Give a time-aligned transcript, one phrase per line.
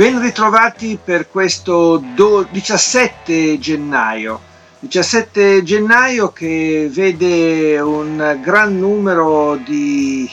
[0.00, 2.02] Ben ritrovati per questo
[2.50, 4.40] 17 gennaio.
[4.78, 10.26] 17 gennaio che vede un gran numero di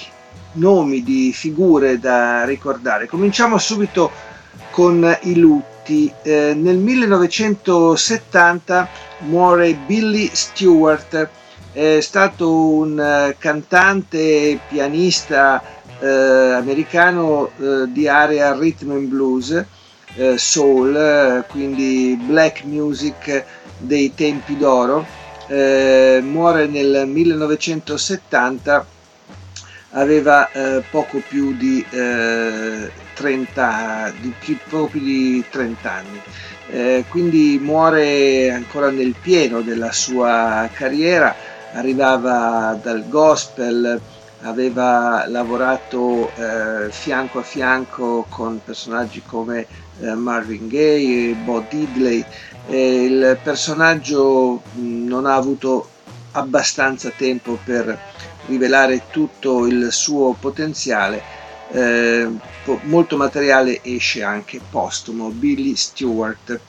[0.53, 3.08] nomi, di figure da ricordare.
[3.08, 4.09] Cominciamo subito
[4.72, 6.09] con i lutti.
[6.23, 8.88] Eh, nel 1970
[9.25, 11.30] muore Billy Stewart,
[11.73, 15.61] è stato un cantante e pianista
[16.00, 19.66] eh, americano eh, di area rhythm and blues,
[20.16, 23.45] eh, soul, quindi black music
[23.78, 25.06] dei tempi d'oro.
[25.48, 28.86] Eh, muore nel 1970,
[29.92, 36.22] aveva eh, poco più di, 30, di più, poco più di 30 anni.
[36.70, 41.34] Eh, quindi muore ancora nel pieno della sua carriera,
[41.73, 44.00] arrivava dal gospel,
[44.41, 49.66] aveva lavorato eh, fianco a fianco con personaggi come
[49.99, 52.23] eh, Marvin Gaye Bo Diddley.
[52.67, 55.89] E il personaggio mh, non ha avuto
[56.31, 57.97] abbastanza tempo per
[58.47, 61.35] rivelare tutto il suo potenziale.
[61.69, 62.30] Eh,
[62.83, 66.59] molto materiale esce anche postumo, Billy Stewart.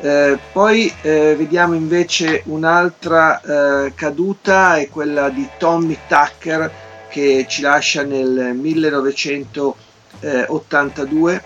[0.00, 6.70] Eh, poi eh, vediamo invece un'altra eh, caduta, è quella di Tommy Tucker,
[7.08, 11.44] che ci lascia nel 1982.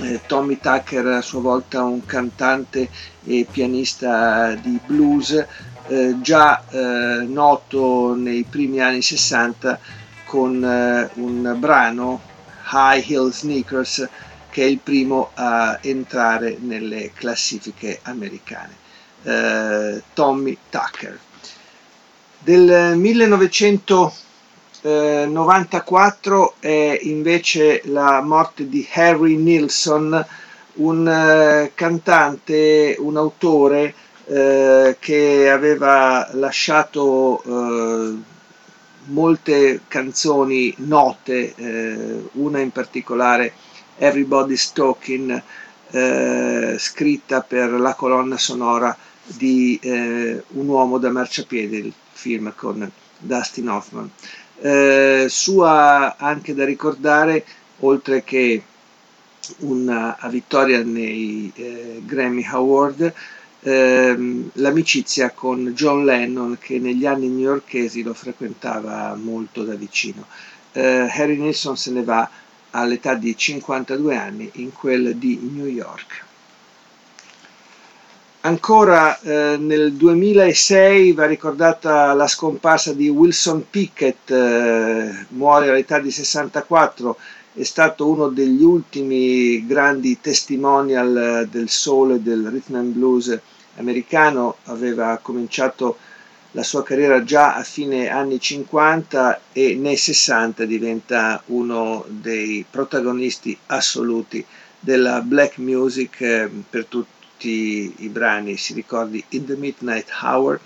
[0.00, 2.88] Eh, Tommy Tucker a sua volta un cantante
[3.24, 5.44] e pianista di blues
[5.88, 9.80] eh, già eh, noto nei primi anni 60
[10.24, 12.20] con eh, un brano
[12.70, 14.08] High Heel Sneakers
[14.50, 18.76] che è il primo a entrare nelle classifiche americane.
[19.22, 21.18] Eh, Tommy Tucker.
[22.40, 24.12] Del 1900
[24.82, 30.24] 94 è invece la morte di Harry Nilsson,
[30.74, 33.92] un eh, cantante, un autore
[34.26, 38.16] eh, che aveva lasciato eh,
[39.06, 43.52] molte canzoni note, eh, una in particolare
[43.96, 45.42] Everybody's Talking,
[45.90, 52.88] eh, scritta per la colonna sonora di eh, Un uomo da marciapiede, il film con
[53.18, 54.10] Dustin Hoffman
[54.60, 57.44] eh, sua anche da ricordare,
[57.80, 58.62] oltre che
[59.58, 63.12] una vittoria nei eh, Grammy Award,
[63.60, 70.26] ehm, l'amicizia con John Lennon che negli anni newyorkesi lo frequentava molto da vicino.
[70.72, 72.28] Eh, Harry Nilsson se ne va
[72.70, 76.26] all'età di 52 anni in quel di New York.
[78.40, 86.12] Ancora eh, nel 2006 va ricordata la scomparsa di Wilson Pickett, eh, muore all'età di
[86.12, 87.16] 64,
[87.54, 93.36] è stato uno degli ultimi grandi testimonial del soul e del rhythm and blues
[93.76, 95.98] americano, aveva cominciato
[96.52, 103.58] la sua carriera già a fine anni 50 e nei 60 diventa uno dei protagonisti
[103.66, 104.46] assoluti
[104.78, 110.58] della black music eh, per tutti tutti i brani, si ricordi In the Midnight Hour,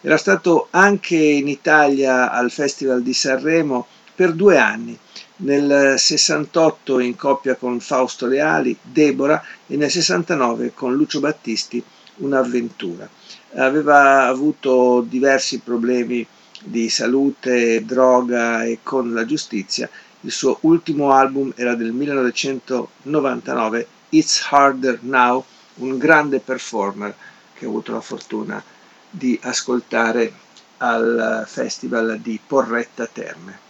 [0.00, 4.98] era stato anche in Italia al Festival di Sanremo per due anni,
[5.36, 11.80] nel 68 in coppia con Fausto Leali, Deborah e nel 69 con Lucio Battisti,
[12.16, 13.08] Un'avventura.
[13.54, 16.26] Aveva avuto diversi problemi
[16.64, 19.88] di salute, droga e con la giustizia.
[20.22, 25.44] Il suo ultimo album era del 1999, It's Harder Now,
[25.76, 27.14] un grande performer
[27.54, 28.62] che ho avuto la fortuna
[29.10, 30.32] di ascoltare
[30.78, 33.64] al Festival di Porretta Terme.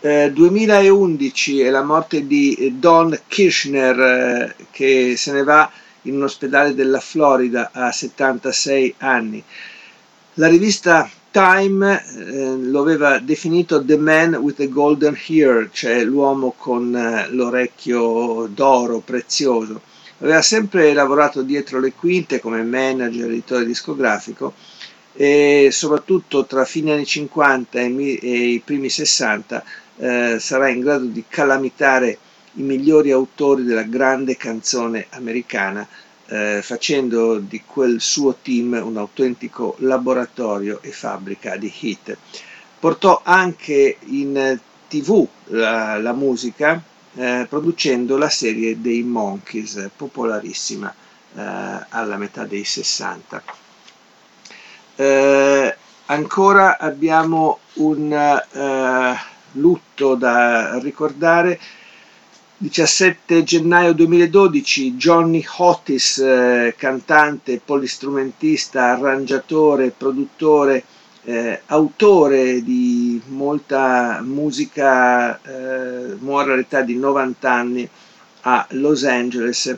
[0.00, 5.70] Eh, 2011 è la morte di Don Kirchner eh, che se ne va
[6.02, 9.42] in un ospedale della Florida a 76 anni.
[10.34, 16.54] La rivista Time eh, lo aveva definito The Man with the Golden Hair, cioè l'uomo
[16.56, 19.80] con eh, l'orecchio d'oro prezioso
[20.18, 24.54] Aveva sempre lavorato dietro le quinte come manager, editore discografico
[25.12, 29.64] e soprattutto tra fine anni 50 e, i primi 60
[29.96, 32.18] eh, sarà in grado di calamitare
[32.54, 35.86] i migliori autori della grande canzone americana,
[36.26, 42.16] eh, facendo di quel suo team un autentico laboratorio e fabbrica di hit.
[42.78, 44.58] Portò anche in
[44.88, 46.80] tv la, la musica,
[47.14, 50.92] eh, producendo la serie dei Monkeys, popolarissima
[51.34, 53.42] eh, alla metà dei 60.
[54.96, 55.76] Eh,
[56.06, 59.16] ancora abbiamo un eh,
[59.52, 61.60] lutto da ricordare.
[62.56, 70.84] 17 gennaio 2012 Johnny Otis, eh, cantante, polistrumentista, arrangiatore, produttore,
[71.24, 77.88] eh, autore di molta musica, eh, muore all'età di 90 anni
[78.42, 79.76] a Los Angeles.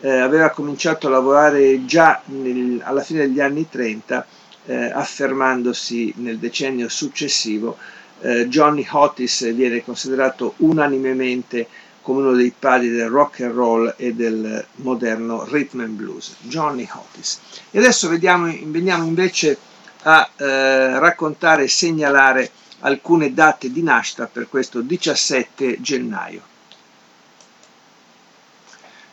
[0.00, 4.26] Eh, aveva cominciato a lavorare già nel, alla fine degli anni 30,
[4.66, 7.76] eh, affermandosi nel decennio successivo.
[8.20, 11.66] Eh, Johnny Otis viene considerato unanimemente
[12.08, 16.88] come uno dei padri del rock and roll e del moderno rhythm and blues, Johnny
[16.90, 17.38] Otis.
[17.70, 19.58] E adesso vediamo, veniamo invece
[20.02, 22.50] a eh, raccontare e segnalare
[22.80, 26.42] alcune date di nascita per questo 17 gennaio.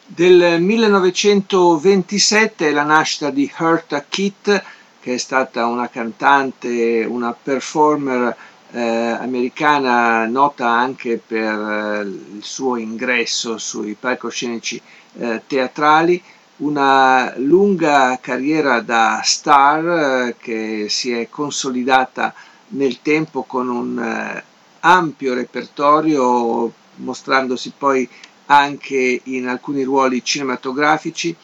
[0.07, 4.63] Del 1927 è la nascita di Herta Kitt,
[4.99, 8.35] che è stata una cantante, una performer
[8.71, 14.79] eh, americana nota anche per eh, il suo ingresso sui palcoscenici
[15.17, 16.21] eh, teatrali
[16.57, 22.33] una lunga carriera da star eh, che si è consolidata
[22.69, 24.43] nel tempo con un eh,
[24.81, 28.07] ampio repertorio, mostrandosi poi
[28.47, 31.35] anche in alcuni ruoli cinematografici.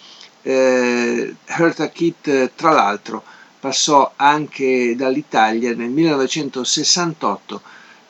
[0.43, 3.23] Eh, Hertha Kitt, tra l'altro,
[3.59, 7.61] passò anche dall'Italia nel 1968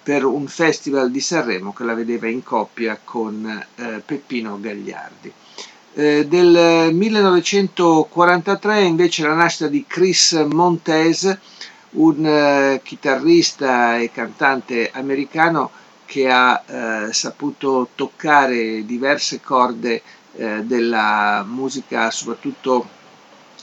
[0.04, 5.32] per un festival di Sanremo che la vedeva in coppia con eh, Peppino Gagliardi.
[5.94, 11.38] Eh, del 1943 invece la nascita di Chris Montez,
[11.92, 15.72] un eh, chitarrista e cantante americano
[16.06, 20.02] che ha eh, saputo toccare diverse corde
[20.36, 22.88] eh, della musica, soprattutto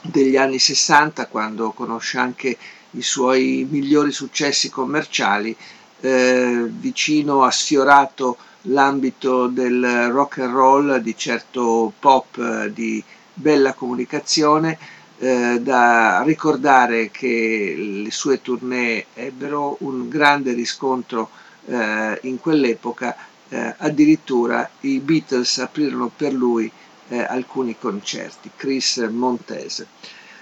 [0.03, 2.57] degli anni 60, quando conosce anche
[2.93, 5.55] i suoi migliori successi commerciali,
[6.01, 13.03] eh, vicino, ha sfiorato l'ambito del rock and roll, di certo pop, eh, di
[13.35, 14.79] bella comunicazione,
[15.19, 21.31] eh, da ricordare che le sue tournée ebbero un grande riscontro
[21.67, 23.17] eh, in quell'epoca,
[23.49, 26.71] eh, addirittura i Beatles aprirono per lui
[27.09, 29.87] eh, alcuni concerti, Chris Montese.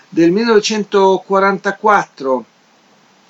[0.09, 2.45] Del 1944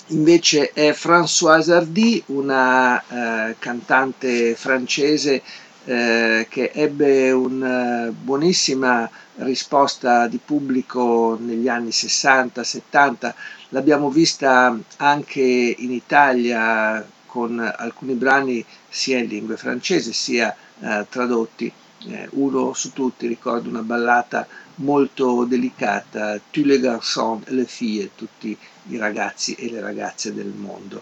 [0.07, 5.41] invece è Françoise Hardy, una eh, cantante francese
[5.87, 13.33] eh, che ebbe una buonissima risposta di pubblico negli anni 60-70,
[13.69, 21.71] l'abbiamo vista anche in Italia con alcuni brani sia in lingua francese sia eh, tradotti.
[22.09, 24.45] Eh, uno su tutti ricordo una ballata
[24.75, 28.55] molto delicata, Tu les garçons les filles, tutti
[28.89, 31.01] i ragazzi e le ragazze del mondo.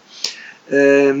[0.66, 1.12] Eh,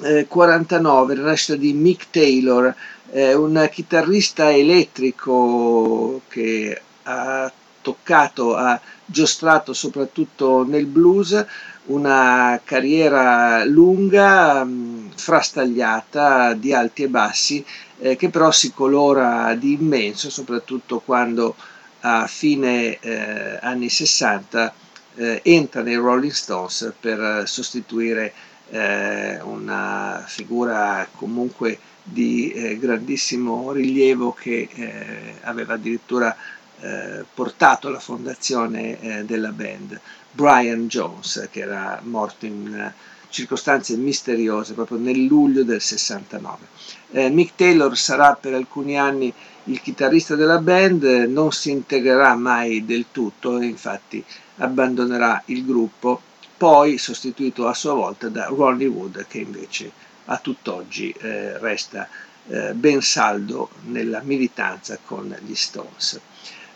[0.00, 2.74] 1949, la nascita di Mick Taylor,
[3.12, 7.52] eh, un chitarrista elettrico che ha
[7.82, 11.44] toccato, ha giostrato soprattutto nel blues,
[11.86, 17.64] una carriera lunga, mh, frastagliata, di alti e bassi,
[17.98, 21.54] eh, che però si colora di immenso, soprattutto quando
[22.00, 24.72] a fine eh, anni 60
[25.16, 28.32] eh, entra nei Rolling Stones per sostituire
[28.70, 36.34] eh, una figura comunque di eh, grandissimo rilievo che eh, aveva addirittura
[36.80, 40.00] eh, portato alla fondazione della band,
[40.32, 42.92] Brian Jones, che era morto in
[43.28, 47.28] circostanze misteriose proprio nel luglio del 69.
[47.30, 49.32] Mick Taylor sarà per alcuni anni
[49.64, 54.24] il chitarrista della band non si integrerà mai del tutto infatti
[54.56, 56.20] abbandonerà il gruppo,
[56.60, 59.90] poi sostituito a sua volta da Ronnie Wood che invece
[60.26, 62.06] a tutt'oggi eh, resta
[62.48, 66.20] eh, ben saldo nella militanza con gli Stones.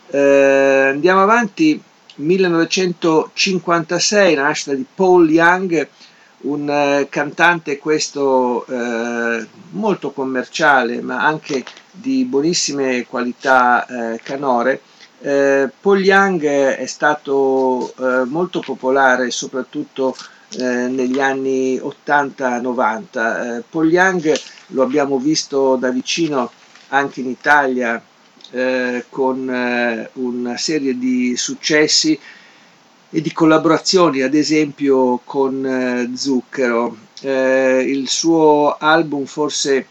[0.07, 1.79] Eh, andiamo avanti,
[2.15, 5.87] 1956, la nascita di Paul Young,
[6.41, 14.81] un eh, cantante questo eh, molto commerciale ma anche di buonissime qualità eh, canore,
[15.25, 20.15] Eh, Paul Young è stato eh, molto popolare soprattutto
[20.51, 23.57] eh, negli anni 80-90.
[23.57, 26.51] Eh, Paul Young lo abbiamo visto da vicino
[26.89, 27.99] anche in Italia
[28.51, 32.19] eh, con eh, una serie di successi
[33.09, 36.97] e di collaborazioni, ad esempio con Zucchero.
[37.21, 39.87] il suo album forse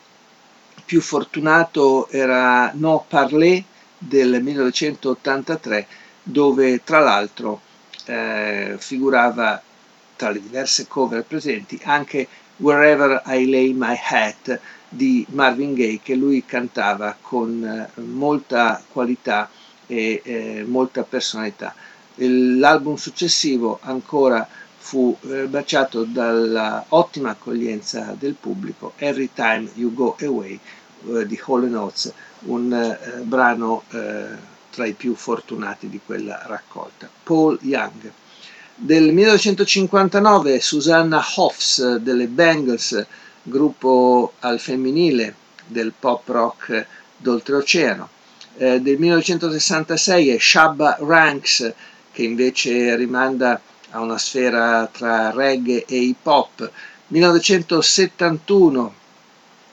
[0.85, 3.65] più fortunato era No Parler
[4.07, 5.87] del 1983
[6.23, 7.61] dove tra l'altro
[8.07, 9.63] eh, figurava
[10.17, 16.15] tra le diverse cover presenti anche Wherever I Lay My Hat di Marvin Gaye che
[16.15, 19.51] lui cantava con eh, molta qualità
[19.87, 21.75] e eh, molta personalità.
[22.17, 24.47] L'album successivo ancora
[24.79, 30.61] fu eh, baciato dall'ottima accoglienza del pubblico, Every Time You Go Away
[31.09, 32.13] eh, di Hall Notes,
[32.47, 37.09] un eh, brano eh, tra i più fortunati di quella raccolta.
[37.23, 38.11] Paul Young.
[38.77, 43.07] Del 1959 Susanna Hoffs delle Bangles,
[43.43, 45.35] gruppo al femminile
[45.67, 46.87] del pop rock
[47.17, 48.09] d'oltreoceano.
[48.57, 51.73] Eh, del 1966 è Shabba Ranks
[52.11, 53.61] che invece rimanda
[53.91, 56.71] a una sfera tra reggae e hip hop.
[57.09, 58.95] 1971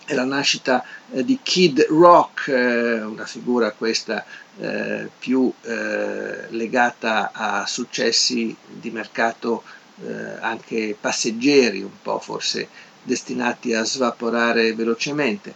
[0.05, 4.25] è la nascita di Kid Rock, eh, una figura questa
[4.59, 9.63] eh, più eh, legata a successi di mercato
[10.03, 12.67] eh, anche passeggeri, un po' forse
[13.03, 15.53] destinati a svaporare velocemente.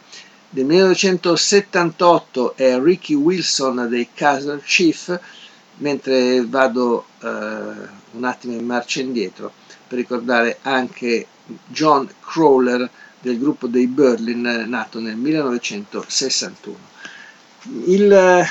[0.50, 5.20] Nel 1978 è Ricky Wilson dei Castle Chief,
[5.78, 9.52] mentre vado eh, un attimo in marcia indietro
[9.88, 11.28] per ricordare anche
[11.68, 12.90] John Crawler
[13.26, 16.78] del gruppo dei Berlin nato nel 1961.
[17.86, 18.46] Il eh,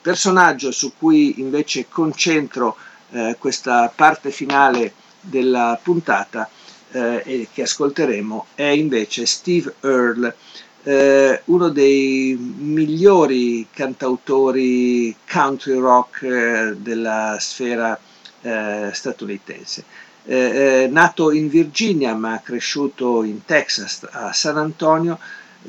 [0.00, 2.74] personaggio su cui invece concentro
[3.10, 6.48] eh, questa parte finale della puntata
[6.90, 10.36] eh, che ascolteremo è invece Steve Earle,
[10.84, 17.98] eh, uno dei migliori cantautori country rock eh, della sfera
[18.42, 19.84] eh, statunitense.
[20.24, 25.18] Eh, eh, nato in Virginia ma cresciuto in Texas a San Antonio,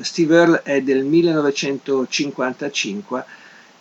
[0.00, 3.24] Steve Earle è del 1955,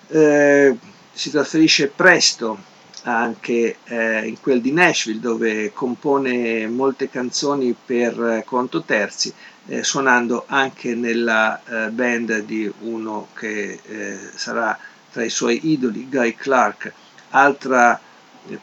[0.07, 0.75] eh,
[1.11, 2.71] si trasferisce presto
[3.03, 9.33] anche eh, in quel di Nashville dove compone molte canzoni per conto terzi,
[9.67, 14.77] eh, suonando anche nella eh, band di uno che eh, sarà
[15.11, 16.91] tra i suoi idoli, Guy Clark,
[17.29, 17.99] altra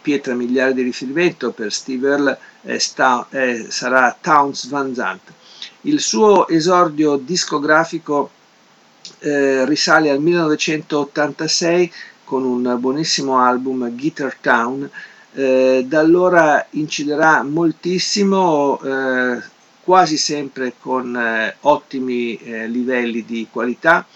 [0.00, 5.32] pietra miliare di riferimento per Steve Earle è sta, è, sarà Towns Van Zandt.
[5.82, 8.30] Il suo esordio discografico
[9.20, 11.92] eh, risale al 1986
[12.24, 14.88] con un buonissimo album Guitar Town.
[15.32, 19.42] Eh, da allora inciderà moltissimo, eh,
[19.82, 24.06] quasi sempre con eh, ottimi eh, livelli di qualità.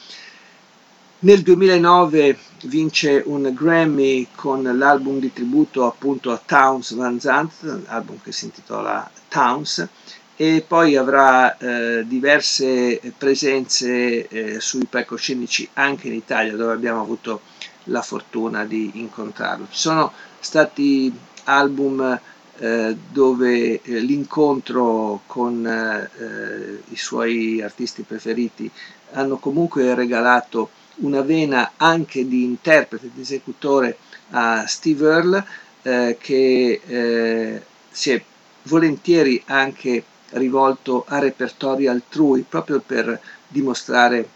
[1.25, 8.21] Nel 2009 vince un Grammy con l'album di tributo appunto a Towns Van Zandt, album
[8.23, 9.89] che si intitola Towns,
[10.37, 17.41] e poi avrà eh, diverse presenze eh, sui palcoscenici anche in Italia dove abbiamo avuto
[17.85, 19.67] la fortuna di incontrarlo.
[19.71, 21.11] Ci sono stati
[21.45, 22.21] album
[22.59, 28.71] eh, dove eh, l'incontro con eh, i suoi artisti preferiti
[29.13, 33.99] hanno comunque regalato una vena anche di interprete, di esecutore
[34.31, 35.45] a Steve Earle
[35.83, 38.23] eh, che eh, si è
[38.63, 44.29] volentieri anche rivolto a repertori altrui proprio per dimostrare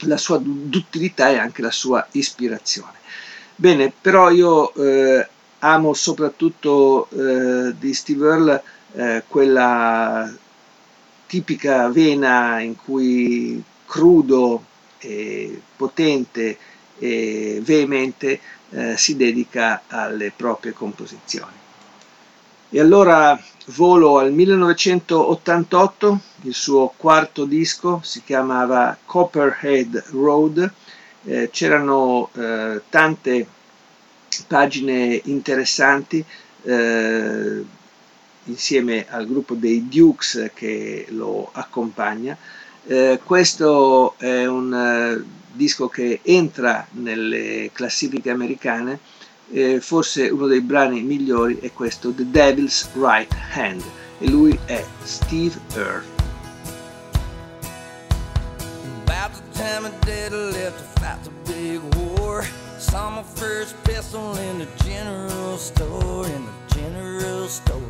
[0.00, 2.98] la sua duttilità e anche la sua ispirazione.
[3.54, 5.28] Bene, però io eh,
[5.58, 10.32] amo soprattutto eh, di Steve Earle eh, quella
[11.26, 14.64] tipica vena in cui crudo
[15.00, 16.56] e potente
[16.98, 18.40] e veemente
[18.70, 21.58] eh, si dedica alle proprie composizioni.
[22.72, 30.72] E allora volo al 1988, il suo quarto disco si chiamava Copperhead Road,
[31.24, 33.46] eh, c'erano eh, tante
[34.46, 36.24] pagine interessanti
[36.62, 37.64] eh,
[38.44, 42.36] insieme al gruppo dei Dukes che lo accompagna
[42.86, 48.98] eh, questo è un uh, disco che entra nelle classifiche americane,
[49.52, 53.82] eh, forse uno dei brani migliori è questo The Devil's Right Hand
[54.18, 56.18] e lui è Steve Earle.
[59.52, 62.42] Time my daddy left to fight the big war
[62.80, 67.82] Saw my first pistol in the general store, in the general store.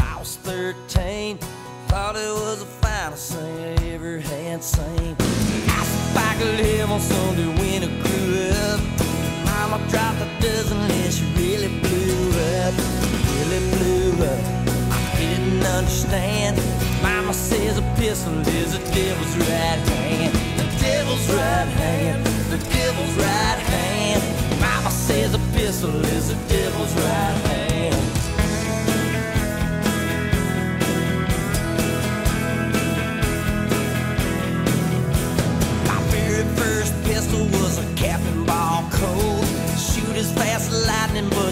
[0.00, 1.38] I was 13,
[1.86, 5.16] thought it was the thing I ever had seen.
[6.16, 8.80] I could have on Sunday when I grew up.
[9.44, 12.28] Mama dropped a dozen and she really blew
[12.62, 12.74] up,
[13.32, 14.44] really blew up.
[14.90, 16.56] I didn't understand.
[17.02, 20.34] Mama says a pistol is a devil's right hand.
[20.58, 22.26] The devil's right hand.
[22.50, 24.60] The devil's right hand.
[24.60, 28.17] Mama says a pistol is the devil's right hand.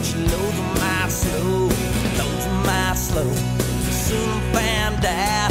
[0.07, 1.69] She loads them might slow.
[2.17, 3.31] Them might slow.
[3.91, 5.51] Soon found out,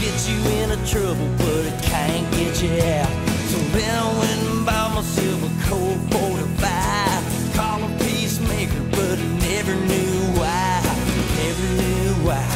[0.00, 3.10] get you into trouble, but it can't get you out.
[3.50, 7.54] So then I went and bought myself a Colt 45.
[7.56, 10.82] Call a peacemaker, but I never knew why.
[11.42, 12.46] Never knew why.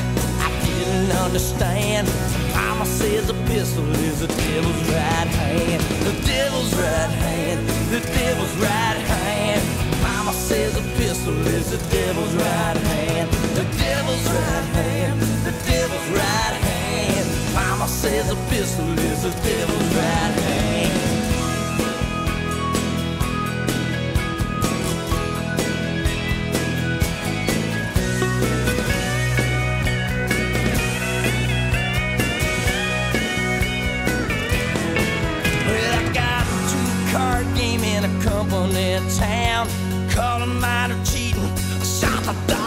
[0.46, 2.06] I didn't understand.
[2.54, 5.82] Mama says a pistol is the devil's right hand.
[6.06, 7.39] The devil's right hand.
[18.30, 20.92] A pistol is the devil's right hand.
[35.66, 39.66] Well, I got a two-card game in a company town.
[40.10, 41.50] Call a minor cheating.
[41.82, 42.59] Shot the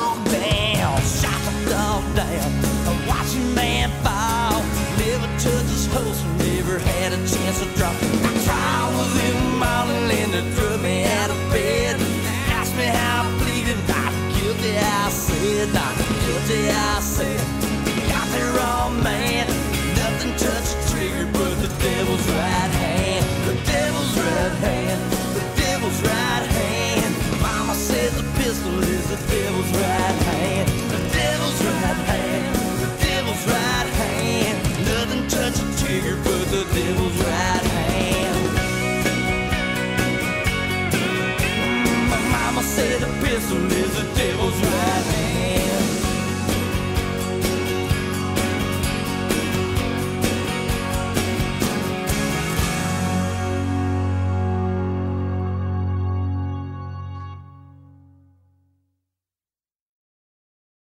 [29.16, 29.93] the devil's right